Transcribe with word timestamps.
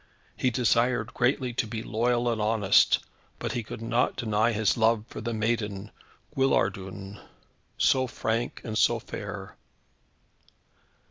He 0.35 0.49
desired 0.49 1.13
greatly 1.13 1.53
to 1.53 1.67
be 1.67 1.83
loyal 1.83 2.27
and 2.27 2.41
honest, 2.41 2.97
but 3.37 3.51
he 3.51 3.61
could 3.61 3.83
not 3.83 4.15
deny 4.15 4.51
his 4.51 4.75
love 4.75 5.05
for 5.07 5.21
the 5.21 5.31
maiden 5.31 5.91
Guillardun, 6.35 7.19
so 7.77 8.07
frank 8.07 8.61
and 8.63 8.75
so 8.79 8.97
fair. 8.97 9.55